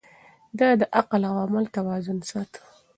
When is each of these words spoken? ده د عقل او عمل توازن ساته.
ده 0.59 0.67
د 0.81 0.83
عقل 0.97 1.21
او 1.29 1.35
عمل 1.45 1.65
توازن 1.75 2.17
ساته. 2.29 2.61